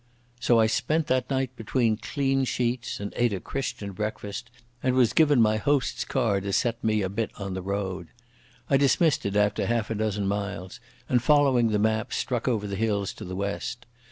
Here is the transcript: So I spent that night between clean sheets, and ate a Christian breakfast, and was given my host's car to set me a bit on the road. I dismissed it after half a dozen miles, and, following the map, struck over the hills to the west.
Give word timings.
So 0.39 0.59
I 0.59 0.65
spent 0.65 1.05
that 1.05 1.29
night 1.29 1.55
between 1.55 1.95
clean 1.95 2.43
sheets, 2.43 2.99
and 2.99 3.13
ate 3.15 3.33
a 3.33 3.39
Christian 3.39 3.91
breakfast, 3.91 4.49
and 4.81 4.95
was 4.95 5.13
given 5.13 5.39
my 5.39 5.57
host's 5.57 6.05
car 6.05 6.41
to 6.41 6.51
set 6.53 6.83
me 6.83 7.03
a 7.03 7.07
bit 7.07 7.29
on 7.35 7.53
the 7.53 7.61
road. 7.61 8.07
I 8.67 8.77
dismissed 8.77 9.27
it 9.27 9.35
after 9.35 9.67
half 9.67 9.91
a 9.91 9.95
dozen 9.95 10.25
miles, 10.27 10.79
and, 11.07 11.21
following 11.21 11.67
the 11.69 11.77
map, 11.77 12.13
struck 12.13 12.47
over 12.47 12.65
the 12.65 12.75
hills 12.77 13.13
to 13.13 13.23
the 13.25 13.35
west. 13.35 13.85